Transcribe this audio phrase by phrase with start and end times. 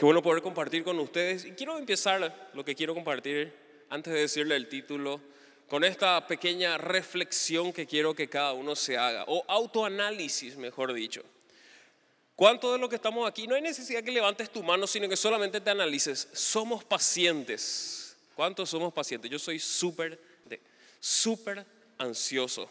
[0.00, 1.44] Qué bueno poder compartir con ustedes.
[1.44, 3.52] Y quiero empezar lo que quiero compartir
[3.90, 5.20] antes de decirle el título
[5.68, 11.22] con esta pequeña reflexión que quiero que cada uno se haga, o autoanálisis, mejor dicho.
[12.34, 13.46] ¿Cuánto de lo que estamos aquí?
[13.46, 16.28] No hay necesidad que levantes tu mano, sino que solamente te analices.
[16.32, 18.16] Somos pacientes.
[18.34, 19.30] ¿Cuántos somos pacientes?
[19.30, 20.18] Yo soy súper,
[20.98, 21.66] súper
[21.98, 22.70] ansioso.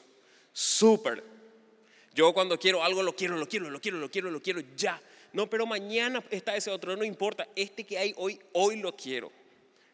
[0.52, 1.24] Súper.
[2.16, 5.00] Yo cuando quiero algo lo quiero, lo quiero, lo quiero, lo quiero, lo quiero ya.
[5.32, 7.48] No, pero mañana está ese otro, no importa.
[7.56, 9.32] Este que hay hoy, hoy lo quiero.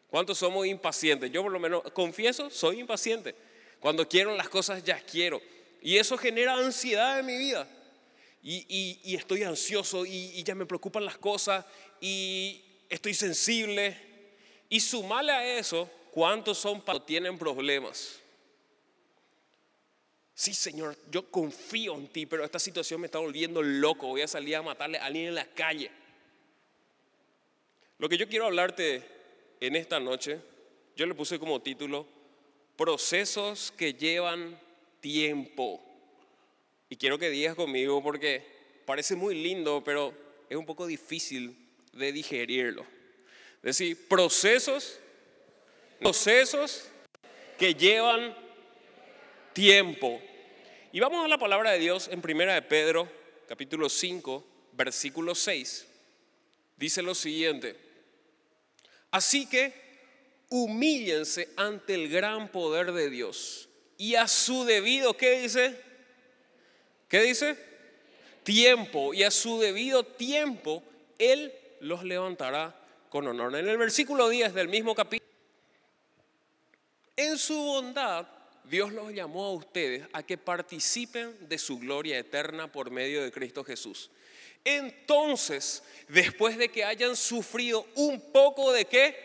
[0.08, 1.30] ¿Cuántos somos impacientes?
[1.30, 3.34] Yo por lo menos confieso, soy impaciente.
[3.80, 5.40] Cuando quiero las cosas ya quiero.
[5.82, 7.68] Y eso genera ansiedad en mi vida.
[8.42, 11.64] Y, estoy ansioso y, ya me preocupan las cosas
[12.00, 13.96] y estoy sensible.
[14.68, 18.20] Y sumarle a eso, ¿cuántos son para tienen problemas?
[20.36, 24.08] Sí, Señor, yo confío en ti, pero esta situación me está volviendo loco.
[24.08, 25.90] Voy a salir a matarle a alguien en la calle.
[27.96, 29.02] Lo que yo quiero hablarte
[29.60, 30.38] en esta noche,
[30.94, 32.06] yo le puse como título,
[32.76, 34.60] procesos que llevan
[35.00, 35.82] tiempo.
[36.90, 38.44] Y quiero que digas conmigo porque
[38.84, 40.12] parece muy lindo, pero
[40.50, 41.56] es un poco difícil
[41.94, 42.82] de digerirlo.
[43.62, 45.00] Es decir, procesos,
[45.98, 46.90] procesos
[47.58, 48.36] que llevan
[49.56, 50.20] tiempo.
[50.96, 53.06] Y vamos a la palabra de Dios en Primera de Pedro,
[53.46, 55.86] capítulo 5, versículo 6.
[56.74, 57.76] Dice lo siguiente:
[59.10, 59.74] Así que
[60.48, 65.78] humíllense ante el gran poder de Dios y a su debido, ¿qué dice?
[67.10, 67.58] ¿Qué dice?
[68.42, 70.82] Tiempo y a su debido tiempo
[71.18, 72.74] Él los levantará
[73.10, 73.54] con honor.
[73.54, 75.30] En el versículo 10 del mismo capítulo,
[77.16, 78.26] en su bondad
[78.68, 83.30] Dios los llamó a ustedes a que participen de su gloria eterna por medio de
[83.30, 84.10] Cristo Jesús.
[84.64, 89.16] Entonces, después de que hayan sufrido un poco de qué?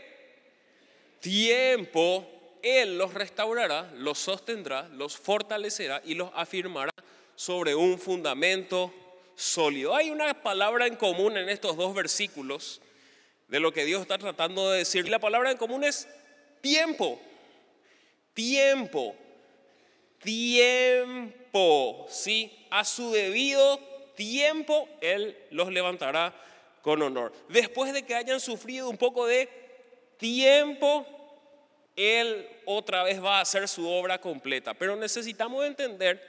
[1.19, 2.27] Tiempo,
[2.61, 6.91] Él los restaurará, los sostendrá, los fortalecerá y los afirmará
[7.35, 8.93] sobre un fundamento
[9.35, 9.95] sólido.
[9.95, 12.79] Hay una palabra en común en estos dos versículos
[13.47, 15.07] de lo que Dios está tratando de decir.
[15.07, 16.07] Y la palabra en común es
[16.61, 17.19] tiempo.
[18.35, 19.15] Tiempo
[20.21, 22.65] tiempo, ¿sí?
[22.69, 23.79] A su debido
[24.15, 26.33] tiempo Él los levantará
[26.81, 27.33] con honor.
[27.49, 29.49] Después de que hayan sufrido un poco de
[30.17, 31.05] tiempo,
[31.95, 34.73] Él otra vez va a hacer su obra completa.
[34.73, 36.21] Pero necesitamos entender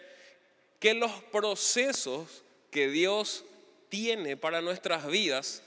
[0.78, 3.44] que los procesos que Dios
[3.88, 5.62] tiene para nuestras vidas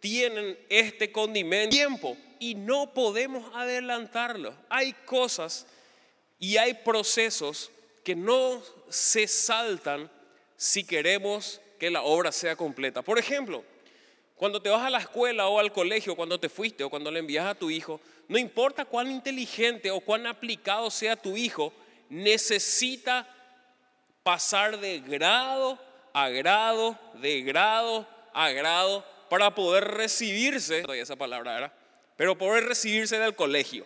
[0.00, 4.54] tienen este condimento tiempo y no podemos adelantarlo.
[4.68, 5.66] Hay cosas
[6.38, 7.70] y hay procesos
[8.04, 10.10] que no se saltan
[10.56, 13.02] si queremos que la obra sea completa.
[13.02, 13.64] Por ejemplo,
[14.36, 17.20] cuando te vas a la escuela o al colegio, cuando te fuiste o cuando le
[17.20, 21.72] envías a tu hijo, no importa cuán inteligente o cuán aplicado sea tu hijo,
[22.08, 23.28] necesita
[24.22, 25.78] pasar de grado
[26.12, 31.72] a grado, de grado a grado, para poder recibirse, esa palabra
[32.16, 33.84] pero poder recibirse del colegio.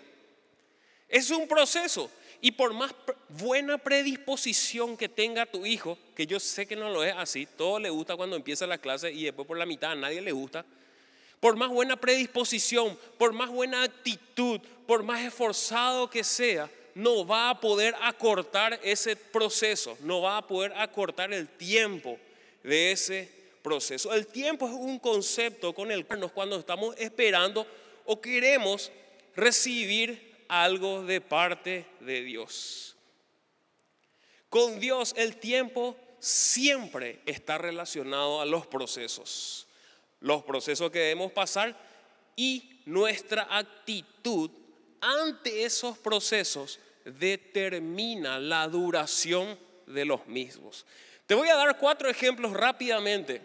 [1.09, 2.11] Es un proceso.
[2.41, 2.94] Y por más
[3.28, 7.81] buena predisposición que tenga tu hijo, que yo sé que no lo es así, todo
[7.81, 10.65] le gusta cuando empieza la clase y después por la mitad a nadie le gusta.
[11.41, 17.50] Por más buena predisposición, por más buena actitud, por más esforzado que sea, no va
[17.50, 22.19] a poder acortar ese proceso, no va a poder acortar el tiempo
[22.62, 23.31] de ese
[23.62, 24.12] proceso.
[24.12, 27.66] El tiempo es un concepto con el cual cuando estamos esperando
[28.05, 28.91] o queremos
[29.37, 32.97] recibir algo de parte de Dios.
[34.49, 39.67] Con Dios el tiempo siempre está relacionado a los procesos,
[40.21, 41.77] los procesos que debemos pasar
[42.35, 44.51] y nuestra actitud
[45.01, 50.85] ante esos procesos determina la duración de los mismos.
[51.27, 53.43] Te voy a dar cuatro ejemplos rápidamente.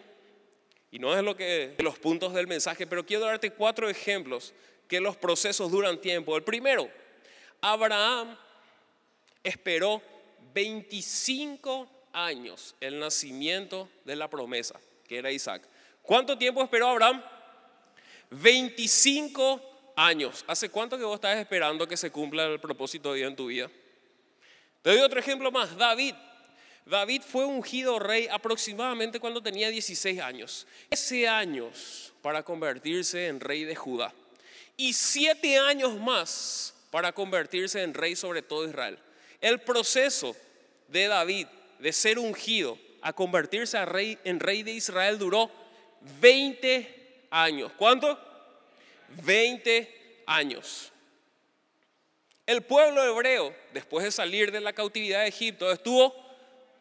[0.90, 4.54] Y no es lo que los puntos del mensaje, pero quiero darte cuatro ejemplos
[4.88, 6.36] que los procesos duran tiempo.
[6.36, 6.88] El primero,
[7.60, 8.36] Abraham
[9.42, 10.02] esperó
[10.52, 14.78] 25 años el nacimiento de la promesa,
[15.08, 15.62] que era Isaac.
[16.02, 17.22] ¿Cuánto tiempo esperó Abraham?
[18.30, 20.44] 25 años.
[20.46, 23.46] ¿Hace cuánto que vos estás esperando que se cumpla el propósito de Dios en tu
[23.46, 23.70] vida?
[24.82, 26.14] Te doy otro ejemplo más, David.
[26.84, 30.66] David fue ungido rey aproximadamente cuando tenía 16 años.
[30.90, 34.12] Ese años para convertirse en rey de Judá
[34.76, 38.98] y siete años más para convertirse en rey sobre todo Israel.
[39.40, 40.36] El proceso
[40.88, 41.46] de David
[41.78, 45.50] de ser ungido a convertirse a rey, en rey de Israel duró
[46.20, 47.72] 20 años.
[47.76, 48.18] ¿Cuánto?
[49.22, 50.90] 20 años.
[52.46, 56.14] El pueblo hebreo, después de salir de la cautividad de Egipto, estuvo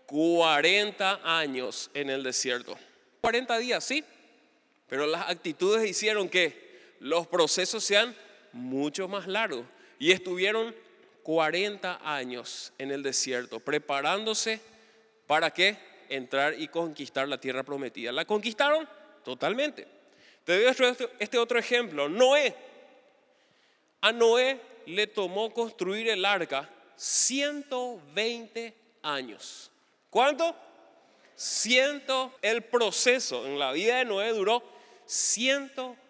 [0.08, 2.78] 40 años en el desierto.
[3.22, 4.04] 40 días, sí,
[4.88, 6.73] pero las actitudes hicieron que
[7.04, 8.16] los procesos sean
[8.54, 9.66] mucho más largos.
[10.00, 10.74] Y estuvieron
[11.24, 14.62] 40 años en el desierto, preparándose
[15.28, 15.78] para qué?
[16.08, 18.14] Entrar y conquistar la tierra prometida.
[18.14, 18.88] ¿La conquistaron?
[19.26, 19.86] Totalmente.
[20.46, 22.08] Te doy este, este otro ejemplo.
[22.08, 22.56] Noé.
[24.00, 29.72] A Noé le tomó construir el arca 120 años.
[30.10, 30.56] ¿Cuánto?
[31.36, 34.64] Ciento, el proceso en la vida de Noé duró
[35.06, 36.03] 120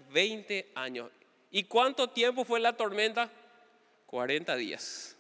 [0.76, 1.10] años.
[1.52, 3.30] ¿Y cuánto tiempo fue la tormenta?
[4.08, 5.16] 40 días.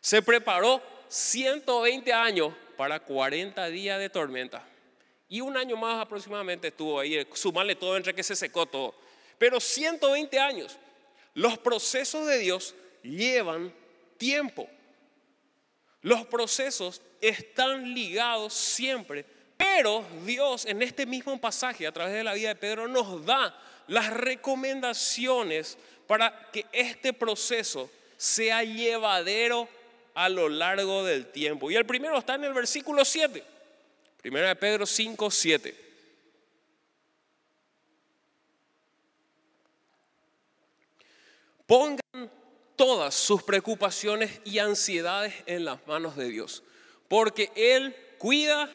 [0.00, 4.66] Se preparó 120 años para 40 días de tormenta.
[5.28, 8.94] Y un año más aproximadamente estuvo ahí, sumarle todo entre que se secó todo.
[9.38, 10.76] Pero 120 años.
[11.34, 13.72] Los procesos de Dios llevan
[14.16, 14.68] tiempo.
[16.02, 19.24] Los procesos están ligados siempre,
[19.56, 23.58] pero Dios en este mismo pasaje, a través de la vida de Pedro, nos da
[23.86, 29.68] las recomendaciones para que este proceso sea llevadero
[30.14, 31.70] a lo largo del tiempo.
[31.70, 33.42] Y el primero está en el versículo 7.
[34.22, 35.84] Primera de Pedro 5, 7.
[41.66, 42.00] Pongan
[42.76, 46.62] todas sus preocupaciones y ansiedades en las manos de Dios,
[47.08, 48.72] porque Él cuida.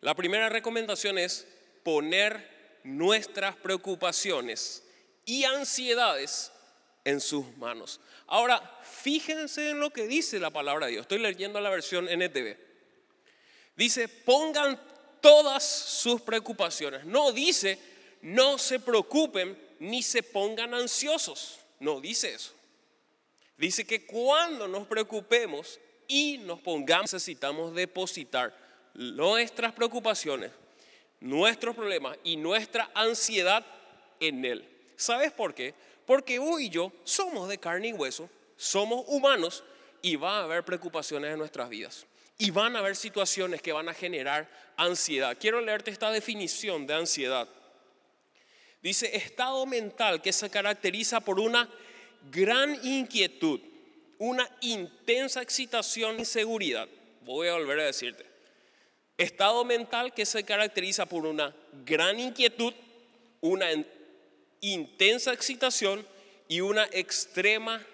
[0.00, 1.46] La primera recomendación es
[1.82, 2.53] poner
[2.84, 4.84] nuestras preocupaciones
[5.24, 6.52] y ansiedades
[7.04, 8.00] en sus manos.
[8.26, 11.02] Ahora, fíjense en lo que dice la palabra de Dios.
[11.02, 12.56] Estoy leyendo la versión NTV.
[13.76, 14.80] Dice, pongan
[15.20, 17.04] todas sus preocupaciones.
[17.04, 17.78] No dice,
[18.22, 21.58] no se preocupen ni se pongan ansiosos.
[21.80, 22.52] No dice eso.
[23.56, 28.54] Dice que cuando nos preocupemos y nos pongamos, necesitamos depositar
[28.94, 30.50] nuestras preocupaciones,
[31.24, 33.64] nuestros problemas y nuestra ansiedad
[34.20, 34.68] en Él.
[34.94, 35.74] ¿Sabes por qué?
[36.06, 39.64] Porque vos y yo somos de carne y hueso, somos humanos
[40.02, 42.06] y va a haber preocupaciones en nuestras vidas.
[42.36, 45.36] Y van a haber situaciones que van a generar ansiedad.
[45.40, 47.48] Quiero leerte esta definición de ansiedad.
[48.82, 51.70] Dice, estado mental que se caracteriza por una
[52.30, 53.60] gran inquietud,
[54.18, 56.86] una intensa excitación e inseguridad.
[57.22, 58.33] Voy a volver a decirte.
[59.16, 62.74] Estado mental que se caracteriza por una gran inquietud,
[63.40, 63.66] una
[64.60, 66.04] intensa excitación
[66.48, 67.84] y una extrema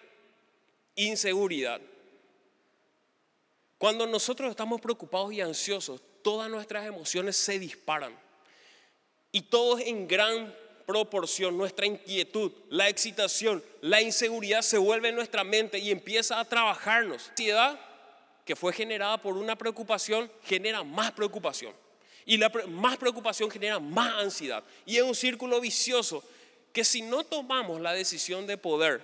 [0.95, 1.81] inseguridad.
[3.77, 8.15] Cuando nosotros estamos preocupados y ansiosos, todas nuestras emociones se disparan.
[9.33, 10.55] Y todos en gran
[10.87, 16.45] proporción, nuestra inquietud, la excitación, la inseguridad se vuelve en nuestra mente y empieza a
[16.45, 17.31] trabajarnos.
[18.45, 21.75] Que fue generada por una preocupación genera más preocupación.
[22.25, 24.63] Y la más preocupación genera más ansiedad.
[24.87, 26.23] Y es un círculo vicioso
[26.73, 29.03] que si no tomamos la decisión de poder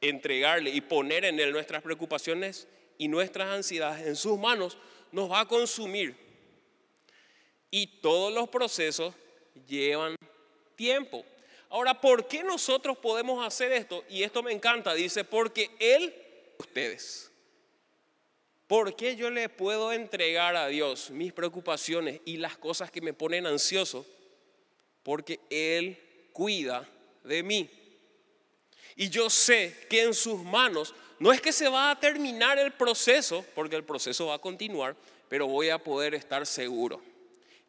[0.00, 2.66] entregarle y poner en él nuestras preocupaciones
[2.96, 4.78] y nuestras ansiedades en sus manos,
[5.12, 6.16] nos va a consumir.
[7.70, 9.14] Y todos los procesos
[9.66, 10.16] llevan
[10.76, 11.24] tiempo.
[11.68, 14.04] Ahora, ¿por qué nosotros podemos hacer esto?
[14.08, 16.14] Y esto me encanta, dice, porque Él,
[16.58, 17.29] ustedes.
[18.70, 23.12] ¿Por qué yo le puedo entregar a Dios mis preocupaciones y las cosas que me
[23.12, 24.06] ponen ansioso?
[25.02, 25.98] Porque Él
[26.32, 26.88] cuida
[27.24, 27.68] de mí.
[28.94, 32.70] Y yo sé que en sus manos no es que se va a terminar el
[32.70, 34.94] proceso, porque el proceso va a continuar,
[35.28, 37.02] pero voy a poder estar seguro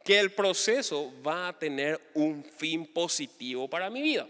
[0.06, 4.28] que el proceso va a tener un fin positivo para mi vida.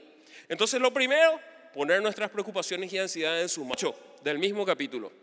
[0.48, 1.38] Entonces, lo primero,
[1.74, 5.21] poner nuestras preocupaciones y ansiedades en su macho del mismo capítulo.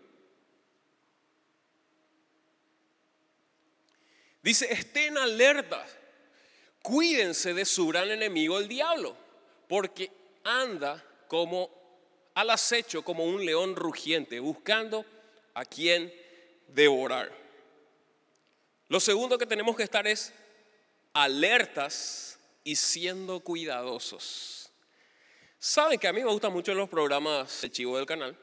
[4.42, 5.90] Dice, estén alertas,
[6.82, 9.16] cuídense de su gran enemigo, el diablo,
[9.68, 10.10] porque
[10.44, 11.70] anda como
[12.34, 15.04] al acecho, como un león rugiente, buscando
[15.54, 16.12] a quien
[16.68, 17.32] devorar.
[18.88, 20.32] Lo segundo que tenemos que estar es
[21.12, 24.70] alertas y siendo cuidadosos.
[25.58, 28.36] Saben que a mí me gustan mucho los programas de Chivo del canal.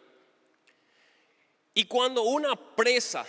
[1.74, 3.26] Y cuando una presa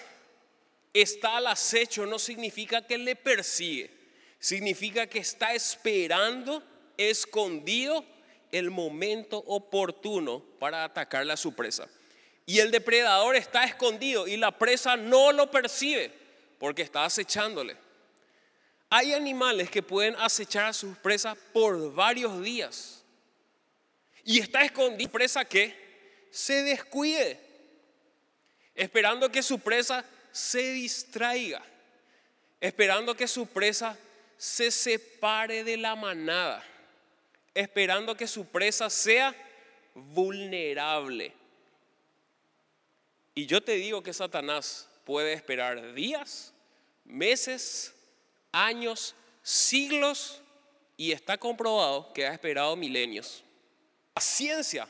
[1.02, 3.90] está al acecho no significa que le persigue,
[4.38, 6.62] significa que está esperando
[6.96, 8.04] escondido
[8.52, 11.88] el momento oportuno para atacarle a su presa.
[12.46, 16.12] Y el depredador está escondido y la presa no lo percibe
[16.58, 17.76] porque está acechándole.
[18.88, 23.04] Hay animales que pueden acechar a sus presas por varios días.
[24.24, 25.74] Y está escondida presa que
[26.30, 27.38] se descuide,
[28.74, 30.04] esperando que su presa
[30.36, 31.62] se distraiga,
[32.60, 33.98] esperando que su presa
[34.36, 36.62] se separe de la manada,
[37.54, 39.34] esperando que su presa sea
[39.94, 41.32] vulnerable.
[43.34, 46.52] Y yo te digo que Satanás puede esperar días,
[47.06, 47.94] meses,
[48.52, 50.42] años, siglos
[50.98, 53.42] y está comprobado que ha esperado milenios.
[54.12, 54.86] Paciencia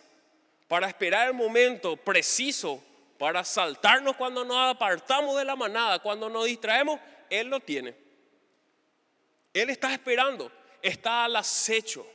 [0.67, 2.83] para esperar el momento preciso
[3.19, 7.95] para saltarnos cuando nos apartamos de la manada, cuando nos distraemos, Él lo tiene.
[9.53, 12.07] Él está esperando, está al acecho.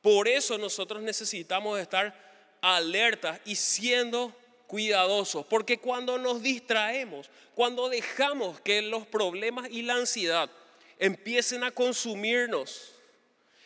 [0.00, 2.14] Por eso nosotros necesitamos estar
[2.60, 4.34] alertas y siendo
[4.66, 10.50] cuidadosos, porque cuando nos distraemos, cuando dejamos que los problemas y la ansiedad
[10.98, 12.94] empiecen a consumirnos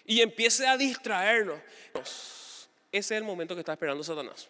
[0.06, 1.58] y empiece a distraernos,
[1.94, 4.48] ese es el momento que está esperando Satanás.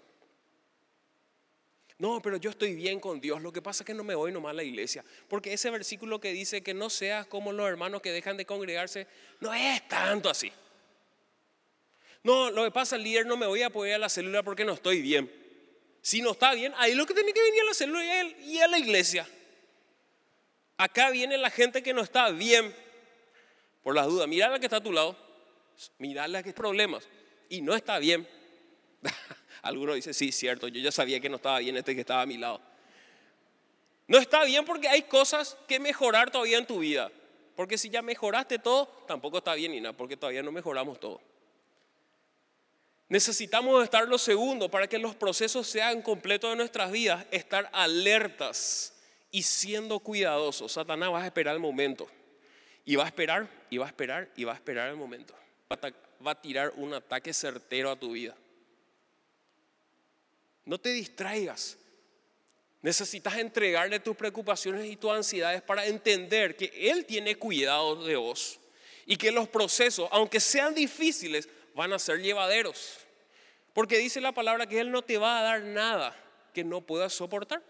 [2.02, 3.40] No, pero yo estoy bien con Dios.
[3.40, 5.04] Lo que pasa es que no me voy nomás a la iglesia.
[5.28, 9.06] Porque ese versículo que dice que no seas como los hermanos que dejan de congregarse,
[9.38, 10.50] no es tanto así.
[12.24, 14.72] No, lo que pasa, líder, no me voy a apoyar a la célula porque no
[14.72, 15.32] estoy bien.
[16.00, 18.04] Si no está bien, ahí lo que tiene que venir a la célula
[18.40, 19.24] y a la iglesia.
[20.78, 22.74] Acá viene la gente que no está bien.
[23.84, 25.16] Por las dudas, mira la que está a tu lado.
[25.98, 27.08] Mira la que hay problemas.
[27.48, 28.26] Y no está bien.
[29.62, 32.26] Algunos dicen, sí, cierto, yo ya sabía que no estaba bien este que estaba a
[32.26, 32.60] mi lado.
[34.08, 37.10] No está bien porque hay cosas que mejorar todavía en tu vida.
[37.54, 41.20] Porque si ya mejoraste todo, tampoco está bien, Nina, porque todavía no mejoramos todo.
[43.08, 48.94] Necesitamos estar los segundos para que los procesos sean completos de nuestras vidas, estar alertas
[49.30, 50.72] y siendo cuidadosos.
[50.72, 52.08] Satanás va a esperar el momento.
[52.84, 55.34] Y va a esperar, y va a esperar, y va a esperar el momento.
[55.70, 58.34] Va a tirar un ataque certero a tu vida.
[60.64, 61.76] No te distraigas.
[62.80, 68.58] Necesitas entregarle tus preocupaciones y tus ansiedades para entender que Él tiene cuidado de vos
[69.06, 72.98] y que los procesos, aunque sean difíciles, van a ser llevaderos.
[73.72, 76.16] Porque dice la palabra que Él no te va a dar nada
[76.52, 77.62] que no puedas soportar,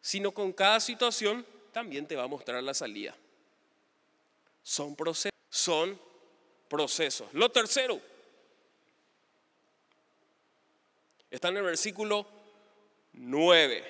[0.00, 3.14] sino con cada situación también te va a mostrar la salida.
[4.62, 5.32] Son procesos.
[5.50, 6.00] Son
[6.68, 7.28] procesos.
[7.32, 8.00] Lo tercero,
[11.30, 12.26] Está en el versículo
[13.12, 13.84] 9.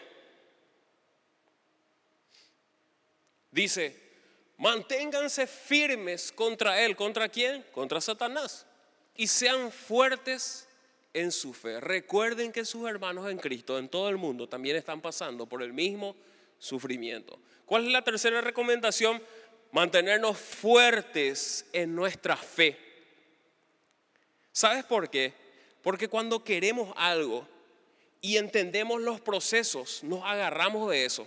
[3.50, 3.96] Dice,
[4.56, 6.96] manténganse firmes contra él.
[6.96, 7.64] ¿Contra quién?
[7.72, 8.66] Contra Satanás.
[9.14, 10.68] Y sean fuertes
[11.12, 11.80] en su fe.
[11.80, 15.72] Recuerden que sus hermanos en Cristo, en todo el mundo, también están pasando por el
[15.72, 16.16] mismo
[16.58, 17.38] sufrimiento.
[17.64, 19.22] ¿Cuál es la tercera recomendación?
[19.72, 22.78] Mantenernos fuertes en nuestra fe.
[24.52, 25.47] ¿Sabes por qué?
[25.88, 27.48] Porque cuando queremos algo
[28.20, 31.26] y entendemos los procesos, nos agarramos de eso.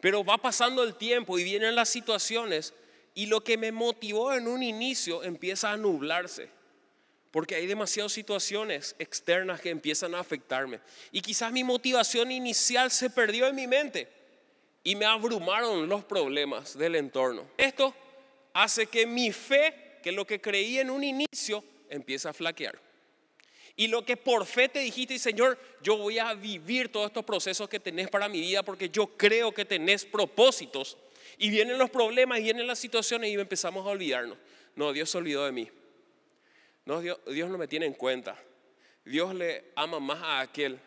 [0.00, 2.74] Pero va pasando el tiempo y vienen las situaciones
[3.12, 6.48] y lo que me motivó en un inicio empieza a nublarse.
[7.32, 10.78] Porque hay demasiadas situaciones externas que empiezan a afectarme.
[11.10, 14.06] Y quizás mi motivación inicial se perdió en mi mente
[14.84, 17.48] y me abrumaron los problemas del entorno.
[17.56, 17.92] Esto
[18.54, 22.91] hace que mi fe, que lo que creí en un inicio, empiece a flaquear.
[23.76, 27.68] Y lo que por fe te dijiste, Señor, yo voy a vivir todos estos procesos
[27.68, 30.98] que tenés para mi vida porque yo creo que tenés propósitos.
[31.38, 34.36] Y vienen los problemas, y vienen las situaciones y empezamos a olvidarnos.
[34.76, 35.68] No, Dios se olvidó de mí.
[36.84, 38.36] No, Dios, Dios no me tiene en cuenta.
[39.04, 40.78] Dios le ama más a aquel.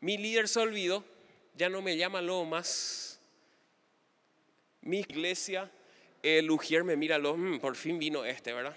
[0.00, 1.04] Mi líder se olvidó,
[1.56, 3.20] ya no me llama luego más.
[4.82, 5.70] Mi iglesia,
[6.22, 8.76] el Ujier me mira, mm, por fin vino este, ¿verdad?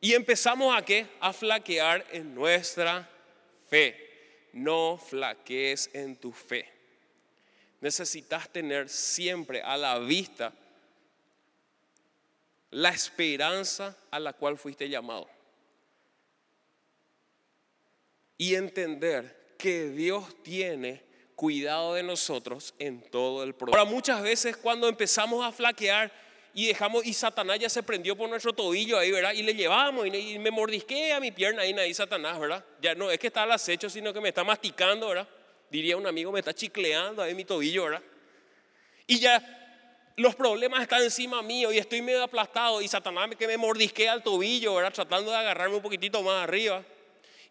[0.00, 1.06] Y empezamos a qué?
[1.20, 3.08] A flaquear en nuestra
[3.68, 4.48] fe.
[4.52, 6.68] No flaquees en tu fe.
[7.80, 10.52] Necesitas tener siempre a la vista
[12.70, 15.28] la esperanza a la cual fuiste llamado.
[18.38, 21.02] Y entender que Dios tiene
[21.36, 23.78] cuidado de nosotros en todo el proceso.
[23.78, 26.12] Ahora muchas veces cuando empezamos a flaquear,
[26.52, 29.32] y dejamos, y Satanás ya se prendió por nuestro tobillo ahí, ¿verdad?
[29.32, 32.64] Y le llevamos y, me mordisqué a mi pierna ahí, ahí Satanás, ¿verdad?
[32.80, 35.28] Ya no es que está al acecho, sino que me está masticando, ¿verdad?
[35.70, 38.02] Diría un amigo, me está chicleando ahí mi tobillo, ¿verdad?
[39.06, 39.58] Y ya
[40.16, 44.22] los problemas están encima mío y estoy medio aplastado y Satanás que me mordisquea al
[44.22, 44.92] tobillo, ¿verdad?
[44.92, 46.84] Tratando de agarrarme un poquitito más arriba.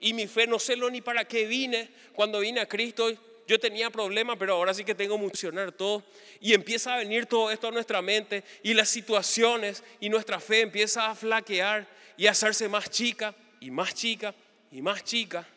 [0.01, 1.89] Y mi fe no sé lo ni para qué vine.
[2.13, 3.12] Cuando vine a Cristo,
[3.50, 6.03] yo tenía problemas, pero ahora sí que tengo que funcionar todo.
[6.39, 10.62] Y empieza a venir todo esto a nuestra mente y las situaciones y nuestra fe
[10.62, 14.36] empieza a flaquear y a hacerse más chica y más chica
[14.72, 15.48] y más chica.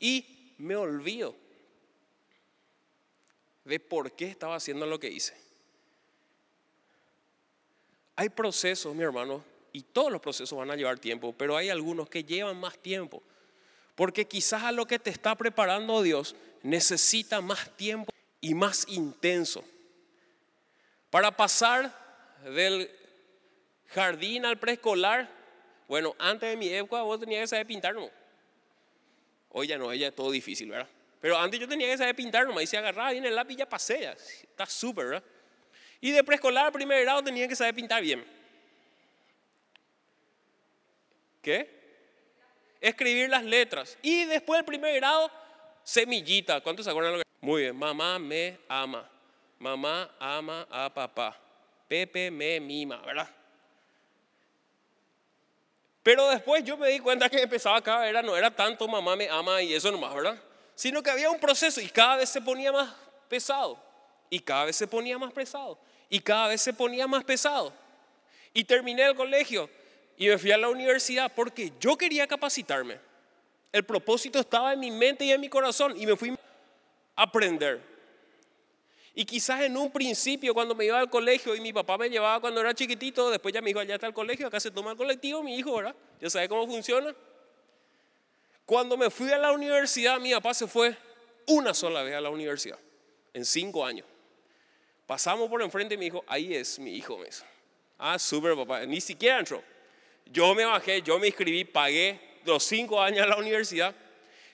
[0.00, 1.36] Y me olvido
[3.66, 5.36] de por qué estaba haciendo lo que hice.
[8.16, 12.08] Hay procesos, mi hermano, y todos los procesos van a llevar tiempo, pero hay algunos
[12.08, 13.22] que llevan más tiempo.
[13.96, 19.64] Porque quizás a lo que te está preparando Dios necesita más tiempo y más intenso.
[21.10, 21.92] Para pasar
[22.44, 22.90] del
[23.88, 25.28] jardín al preescolar,
[25.88, 28.10] bueno, antes de mi época vos tenías que saber pintar, ¿no?
[29.50, 30.88] Hoy ya no, ya es todo difícil, ¿verdad?
[31.20, 33.68] Pero antes yo tenía que saber pintar nomás y se agarraba bien el lápiz ya
[33.68, 35.24] pasé, está súper, ¿verdad?
[36.00, 38.24] Y de preescolar a primer grado tenía que saber pintar bien.
[41.40, 41.68] ¿Qué?
[42.80, 43.96] Escribir las letras.
[44.02, 45.30] Y después del primer grado,
[45.84, 46.60] semillita.
[46.60, 47.24] ¿Cuántos se acuerdan lo que?
[47.40, 47.76] Muy bien.
[47.76, 49.08] Mamá me ama.
[49.58, 51.38] Mamá ama a papá.
[51.88, 53.28] Pepe me mima, ¿verdad?
[56.02, 59.28] Pero después yo me di cuenta que empezaba acá, era, no era tanto mamá me
[59.28, 60.36] ama y eso nomás, ¿verdad?
[60.74, 62.92] Sino que había un proceso y cada vez se ponía más
[63.28, 63.78] pesado.
[64.28, 65.78] Y cada vez se ponía más pesado.
[66.08, 67.72] Y cada vez se ponía más pesado.
[68.52, 69.70] Y terminé el colegio
[70.16, 72.98] y me fui a la universidad porque yo quería capacitarme.
[73.72, 76.30] El propósito estaba en mi mente y en mi corazón y me fui
[77.16, 77.80] a aprender.
[79.14, 82.40] Y quizás en un principio cuando me iba al colegio y mi papá me llevaba
[82.40, 84.96] cuando era chiquitito, después ya me dijo, allá está el colegio, acá se toma el
[84.96, 85.94] colectivo, mi hijo, ¿verdad?
[86.20, 87.14] Ya sabe cómo funciona.
[88.64, 90.96] Cuando me fui a la universidad, mi papá se fue
[91.46, 92.78] una sola vez a la universidad,
[93.34, 94.06] en cinco años.
[95.06, 97.28] Pasamos por enfrente y me dijo, ahí es mi hijo, me
[97.98, 99.62] Ah, súper papá, ni siquiera entró.
[100.26, 103.94] Yo me bajé, yo me inscribí, pagué los cinco años a la universidad.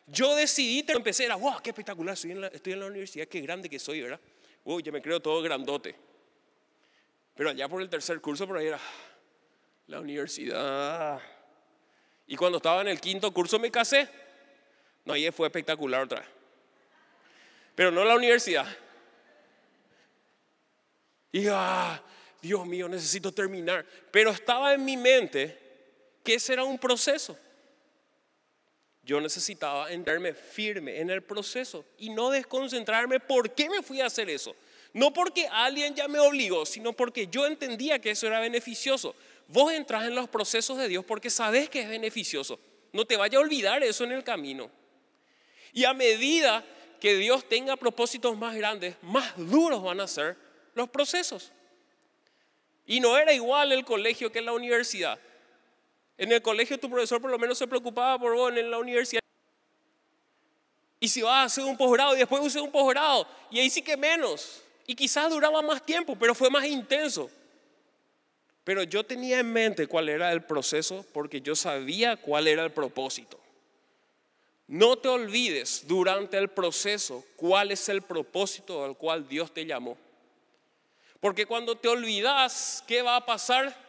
[0.07, 3.41] Yo decidí, empecé, era, wow, qué espectacular, estoy en, la, estoy en la universidad, qué
[3.41, 4.21] grande que soy, ¿verdad?
[4.65, 5.95] Uy, yo me creo todo grandote.
[7.35, 8.81] Pero allá por el tercer curso, por ahí era
[9.87, 11.21] la universidad.
[12.27, 14.09] Y cuando estaba en el quinto curso me casé.
[15.05, 16.29] No, ahí fue espectacular otra vez.
[17.75, 18.67] Pero no la universidad.
[21.33, 22.03] Y ah,
[22.43, 23.87] Dios mío, necesito terminar.
[24.11, 25.57] Pero estaba en mi mente
[26.25, 27.39] que ese era un proceso.
[29.09, 33.19] Yo necesitaba entrarme firme en el proceso y no desconcentrarme.
[33.19, 34.55] ¿Por qué me fui a hacer eso?
[34.93, 39.17] No porque alguien ya me obligó, sino porque yo entendía que eso era beneficioso.
[39.47, 42.61] Vos entras en los procesos de Dios porque sabes que es beneficioso.
[42.93, 44.71] No te vaya a olvidar eso en el camino.
[45.73, 46.63] Y a medida
[47.01, 50.37] que Dios tenga propósitos más grandes, más duros van a ser
[50.75, 51.51] los procesos.
[52.85, 55.19] Y no era igual el colegio que la universidad.
[56.19, 59.21] En el colegio tu profesor por lo menos se preocupaba por vos, en la universidad.
[61.01, 63.83] Y si vas a hacer un posgrado y después usé un posgrado, y ahí sí
[63.83, 64.63] que menos.
[64.85, 67.31] Y quizás duraba más tiempo, pero fue más intenso.
[68.65, 72.73] Pero yo tenía en mente cuál era el proceso porque yo sabía cuál era el
[72.73, 73.39] propósito.
[74.67, 79.97] No te olvides durante el proceso cuál es el propósito al cual Dios te llamó.
[81.21, 83.88] Porque cuando te olvidas, ¿qué va a pasar?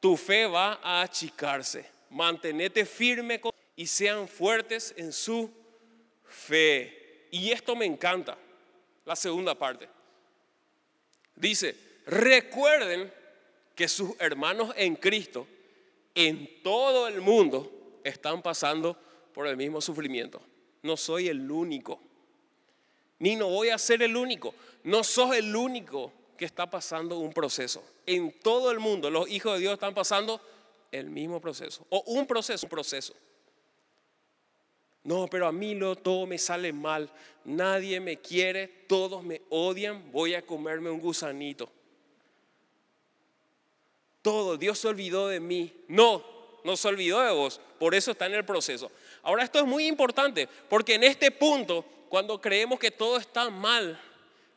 [0.00, 1.88] Tu fe va a achicarse.
[2.10, 3.40] Mantenete firme
[3.74, 5.50] y sean fuertes en su
[6.24, 7.28] fe.
[7.30, 8.36] Y esto me encanta,
[9.04, 9.88] la segunda parte.
[11.34, 13.12] Dice, recuerden
[13.74, 15.46] que sus hermanos en Cristo
[16.14, 18.96] en todo el mundo están pasando
[19.34, 20.40] por el mismo sufrimiento.
[20.82, 22.00] No soy el único,
[23.18, 24.54] ni no voy a ser el único.
[24.84, 27.82] No sos el único que está pasando un proceso.
[28.06, 30.40] En todo el mundo los hijos de Dios están pasando
[30.92, 31.86] el mismo proceso.
[31.90, 33.14] O un proceso, un proceso.
[35.04, 37.08] No, pero a mí lo, todo me sale mal.
[37.44, 40.10] Nadie me quiere, todos me odian.
[40.10, 41.70] Voy a comerme un gusanito.
[44.20, 45.72] Todo, Dios se olvidó de mí.
[45.86, 46.24] No,
[46.64, 47.60] no se olvidó de vos.
[47.78, 48.90] Por eso está en el proceso.
[49.22, 54.00] Ahora esto es muy importante, porque en este punto, cuando creemos que todo está mal,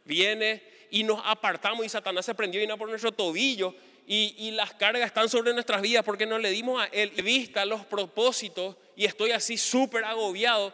[0.05, 3.75] viene y nos apartamos y Satanás se prendió y no por nuestro tobillo
[4.11, 7.85] y, las cargas están sobre nuestras vidas porque no le dimos a él vista los
[7.85, 10.73] propósitos y estoy así súper agobiado.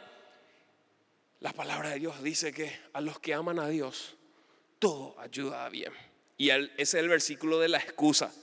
[1.41, 4.15] La palabra de Dios dice que a los que aman a Dios,
[4.79, 5.91] todo ayuda bien.
[6.37, 8.33] Y ese es el versículo de la excusa,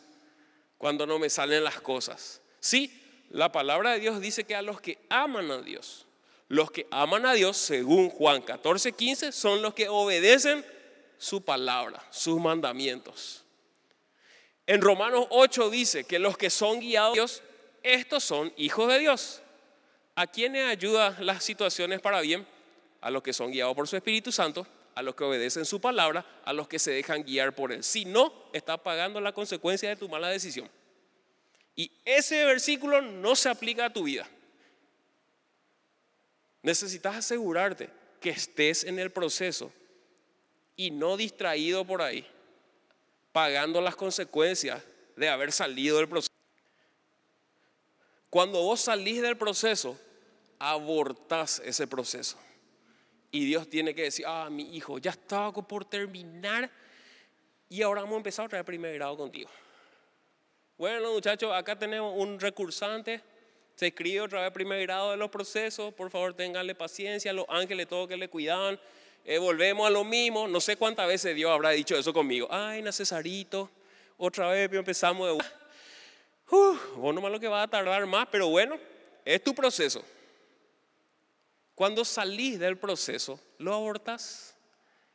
[0.76, 2.42] cuando no me salen las cosas.
[2.60, 6.06] Sí, la palabra de Dios dice que a los que aman a Dios,
[6.48, 10.64] los que aman a Dios, según Juan 14, 15, son los que obedecen
[11.22, 13.44] su palabra, sus mandamientos.
[14.66, 17.42] En Romanos 8 dice que los que son guiados Dios,
[17.82, 19.42] estos son hijos de Dios.
[20.14, 22.46] ¿A quiénes ayuda las situaciones para bien?
[23.02, 26.24] a los que son guiados por su Espíritu Santo, a los que obedecen su palabra,
[26.44, 27.82] a los que se dejan guiar por él.
[27.82, 30.70] Si no, estás pagando la consecuencia de tu mala decisión.
[31.74, 34.28] Y ese versículo no se aplica a tu vida.
[36.62, 39.72] Necesitas asegurarte que estés en el proceso
[40.76, 42.26] y no distraído por ahí,
[43.32, 44.82] pagando las consecuencias
[45.16, 46.32] de haber salido del proceso.
[48.30, 49.98] Cuando vos salís del proceso,
[50.58, 52.38] abortás ese proceso.
[53.30, 56.70] Y Dios tiene que decir, ah, mi hijo, ya estaba por terminar
[57.68, 59.48] y ahora vamos a empezar otra vez primer grado contigo.
[60.76, 63.22] Bueno, muchachos, acá tenemos un recursante.
[63.76, 65.94] Se escribe otra vez primer grado de los procesos.
[65.94, 67.32] Por favor, ténganle paciencia.
[67.32, 68.78] Los ángeles, todo que le cuidaban.
[69.24, 70.48] Eh, volvemos a lo mismo.
[70.48, 72.48] No sé cuántas veces Dios habrá dicho eso conmigo.
[72.50, 73.70] Ay, Necesarito,
[74.16, 75.44] otra vez empezamos de
[76.96, 78.78] vos nomás lo que va a tardar más, pero bueno,
[79.24, 80.04] es tu proceso.
[81.74, 84.54] Cuando salís del proceso, lo abortas.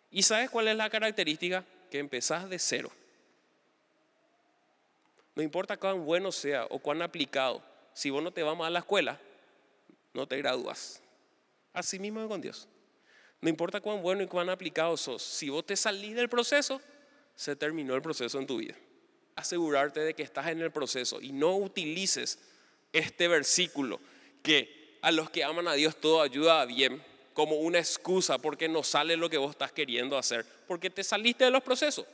[0.09, 1.63] ¿Y sabes cuál es la característica?
[1.91, 2.91] Que empezás de cero.
[5.35, 7.61] No importa cuán bueno sea o cuán aplicado,
[7.93, 9.19] si vos no te vas a la escuela,
[10.13, 10.99] no te gradúas.
[11.73, 12.67] Así mismo es con Dios.
[13.41, 16.81] No importa cuán bueno y cuán aplicado sos, si vos te salís del proceso,
[17.35, 18.75] se terminó el proceso en tu vida
[19.37, 22.39] asegurarte de que estás en el proceso y no utilices
[22.91, 24.01] este versículo
[24.41, 27.01] que a los que aman a Dios todo ayuda bien
[27.33, 31.45] como una excusa porque no sale lo que vos estás queriendo hacer, porque te saliste
[31.45, 32.07] de los procesos.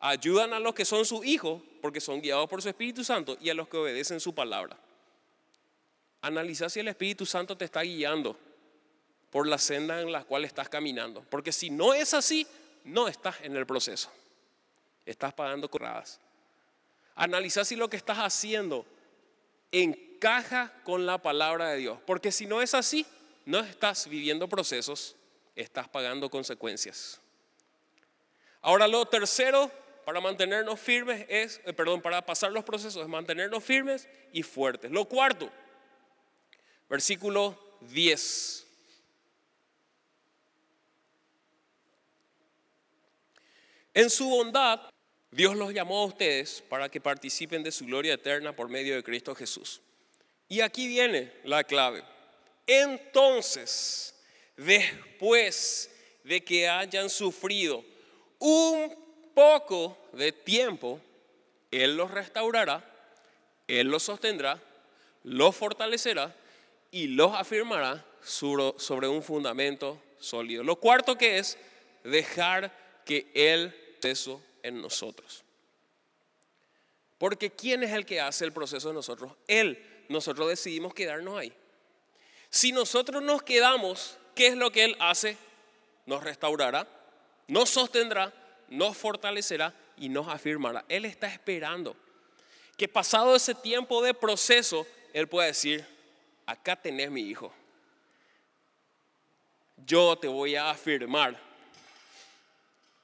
[0.00, 3.50] Ayudan a los que son sus hijos porque son guiados por su Espíritu Santo y
[3.50, 4.78] a los que obedecen su palabra.
[6.22, 8.38] Analiza si el Espíritu Santo te está guiando
[9.34, 12.46] por la senda en la cual estás caminando, porque si no es así,
[12.84, 14.08] no estás en el proceso.
[15.04, 16.20] Estás pagando corradas.
[17.16, 18.86] Analiza si lo que estás haciendo
[19.72, 21.98] encaja con la palabra de Dios.
[22.06, 23.04] Porque si no es así,
[23.44, 25.16] no estás viviendo procesos,
[25.56, 27.20] estás pagando consecuencias.
[28.60, 29.68] Ahora lo tercero
[30.04, 34.92] para mantenernos firmes es, eh, perdón, para pasar los procesos es mantenernos firmes y fuertes.
[34.92, 35.50] Lo cuarto,
[36.88, 38.63] versículo 10.
[43.94, 44.80] En su bondad
[45.30, 49.02] Dios los llamó a ustedes para que participen de su gloria eterna por medio de
[49.02, 49.80] Cristo Jesús.
[50.48, 52.04] Y aquí viene la clave.
[52.66, 54.14] Entonces,
[54.56, 55.90] después
[56.22, 57.84] de que hayan sufrido
[58.38, 58.94] un
[59.34, 61.00] poco de tiempo,
[61.72, 62.84] Él los restaurará,
[63.66, 64.62] Él los sostendrá,
[65.24, 66.32] los fortalecerá
[66.92, 70.62] y los afirmará sobre un fundamento sólido.
[70.62, 71.58] Lo cuarto que es
[72.04, 73.74] dejar que Él
[74.62, 75.42] en nosotros.
[77.18, 79.32] Porque ¿quién es el que hace el proceso de nosotros?
[79.46, 79.90] Él.
[80.08, 81.52] Nosotros decidimos quedarnos ahí.
[82.50, 85.38] Si nosotros nos quedamos, ¿qué es lo que Él hace?
[86.04, 86.86] Nos restaurará,
[87.48, 88.32] nos sostendrá,
[88.68, 90.84] nos fortalecerá y nos afirmará.
[90.88, 91.96] Él está esperando
[92.76, 95.86] que pasado ese tiempo de proceso, Él pueda decir,
[96.44, 97.50] acá tenés mi hijo.
[99.86, 101.40] Yo te voy a afirmar.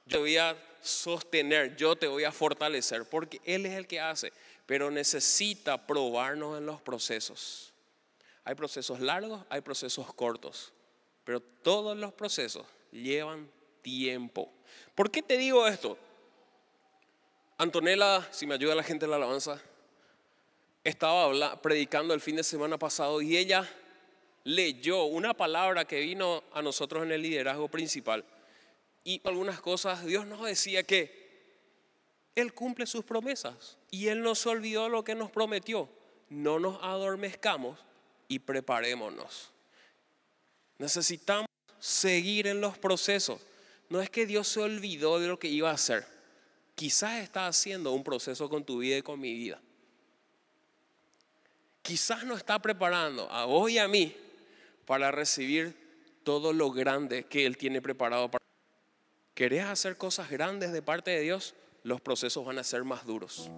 [0.05, 4.33] Yo voy a sostener, yo te voy a fortalecer, porque Él es el que hace,
[4.65, 7.73] pero necesita probarnos en los procesos.
[8.43, 10.73] Hay procesos largos, hay procesos cortos,
[11.23, 13.49] pero todos los procesos llevan
[13.81, 14.51] tiempo.
[14.95, 15.97] ¿Por qué te digo esto?
[17.57, 19.61] Antonella, si me ayuda la gente de la alabanza,
[20.83, 23.69] estaba predicando el fin de semana pasado y ella
[24.43, 28.25] leyó una palabra que vino a nosotros en el liderazgo principal
[29.03, 31.11] y algunas cosas, Dios nos decía que
[32.35, 35.89] Él cumple sus promesas y Él no se olvidó lo que nos prometió.
[36.29, 37.79] No nos adormezcamos
[38.27, 39.51] y preparémonos.
[40.77, 41.47] Necesitamos
[41.79, 43.41] seguir en los procesos.
[43.89, 46.07] No es que Dios se olvidó de lo que iba a hacer.
[46.75, 49.59] Quizás está haciendo un proceso con tu vida y con mi vida.
[51.81, 54.15] Quizás nos está preparando a vos y a mí
[54.85, 55.75] para recibir
[56.23, 58.40] todo lo grande que Él tiene preparado para
[59.41, 63.49] querés hacer cosas grandes de parte de Dios, los procesos van a ser más duros.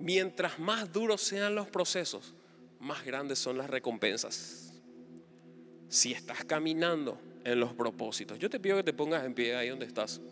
[0.00, 2.34] Mientras más duros sean los procesos,
[2.80, 4.72] más grandes son las recompensas.
[5.90, 9.68] Si estás caminando en los propósitos, yo te pido que te pongas en pie ahí
[9.68, 10.22] donde estás.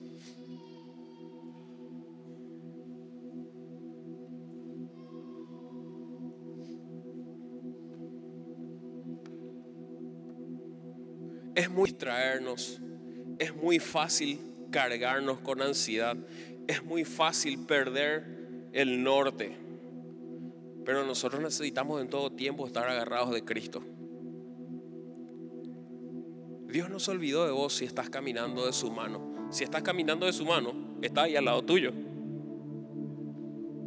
[11.54, 12.80] Es muy traernos
[13.38, 16.16] es muy fácil cargarnos con ansiedad,
[16.66, 18.25] es muy fácil perder
[18.72, 19.57] el norte,
[20.85, 23.83] pero nosotros necesitamos en todo tiempo estar agarrados de Cristo.
[26.68, 29.49] Dios no se olvidó de vos si estás caminando de su mano.
[29.51, 31.92] Si estás caminando de su mano, está ahí al lado tuyo.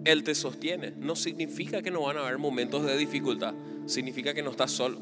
[0.06, 0.92] Él te sostiene.
[0.92, 3.54] No significa que no van a haber momentos de dificultad.
[3.86, 4.98] Significa que no estás solo.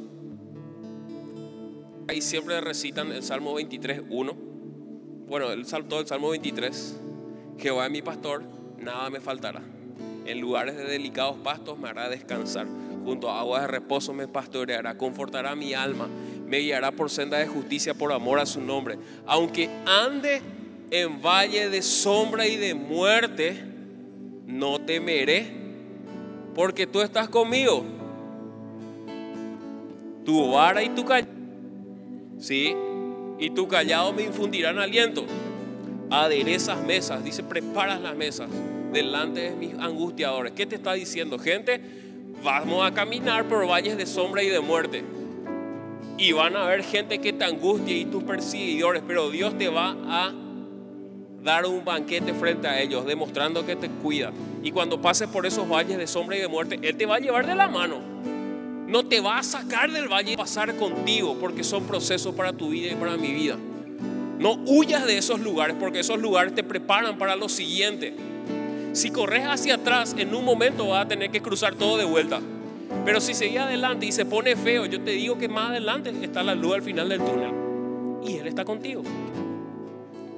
[2.09, 4.33] Ahí siempre recitan el Salmo 23, 1.
[5.27, 7.01] Bueno, el, todo el Salmo 23.
[7.59, 8.43] Jehová es mi pastor,
[8.79, 9.61] nada me faltará.
[10.25, 12.65] En lugares de delicados pastos me hará descansar.
[13.03, 16.07] Junto a aguas de reposo me pastoreará, confortará mi alma,
[16.45, 18.97] me guiará por senda de justicia por amor a su nombre.
[19.25, 20.41] Aunque ande
[20.91, 23.65] en valle de sombra y de muerte,
[24.45, 25.51] no temeré,
[26.55, 27.83] porque tú estás conmigo.
[30.23, 31.36] Tu vara y tu callado,
[32.39, 32.75] sí,
[33.39, 35.25] y tu callado me infundirán aliento.
[36.09, 38.49] Aderezas mesas, dice, preparas las mesas
[38.91, 40.53] delante de mis angustiadores.
[40.53, 41.81] ¿Qué te está diciendo, gente?
[42.43, 45.03] Vamos a caminar por valles de sombra y de muerte.
[46.17, 49.95] Y van a haber gente que te angustie y tus perseguidores, pero Dios te va
[50.05, 50.33] a
[51.43, 54.31] dar un banquete frente a ellos, demostrando que te cuida.
[54.63, 57.19] Y cuando pases por esos valles de sombra y de muerte, Él te va a
[57.19, 58.01] llevar de la mano.
[58.87, 62.69] No te va a sacar del valle y pasar contigo, porque son procesos para tu
[62.69, 63.57] vida y para mi vida.
[64.39, 68.13] No huyas de esos lugares, porque esos lugares te preparan para lo siguiente.
[68.93, 72.39] Si corres hacia atrás, en un momento vas a tener que cruzar todo de vuelta.
[73.03, 76.41] Pero si seguís adelante y se pone feo, yo te digo que más adelante está
[76.41, 77.51] la luz al final del túnel.
[78.25, 79.03] Y Él está contigo.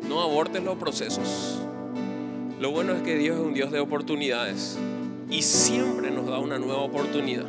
[0.07, 1.59] No abortes los procesos.
[2.59, 4.75] Lo bueno es que Dios es un Dios de oportunidades.
[5.29, 7.45] Y siempre nos da una nueva oportunidad.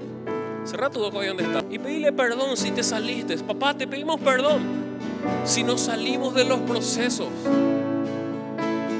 [0.65, 1.65] Cerra tu boca ahí donde está.
[1.71, 3.37] Y pedile perdón si te saliste.
[3.39, 4.61] Papá, te pedimos perdón.
[5.45, 7.29] Si nos salimos de los procesos.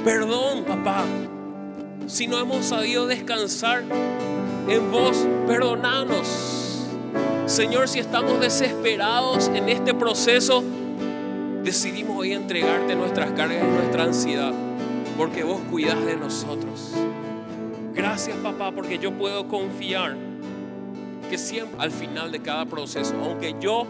[0.03, 1.05] Perdón, papá
[2.11, 3.83] si no hemos sabido descansar
[4.67, 6.87] en vos, perdonanos.
[7.45, 10.61] Señor, si estamos desesperados en este proceso,
[11.63, 14.53] decidimos hoy entregarte nuestras cargas y nuestra ansiedad,
[15.17, 16.91] porque vos cuidas de nosotros.
[17.93, 20.17] Gracias, papá, porque yo puedo confiar
[21.31, 23.87] que siempre al final de cada proceso, aunque yo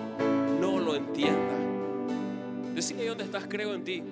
[0.59, 1.55] no lo entienda,
[2.75, 4.03] decime dónde estás, creo en ti.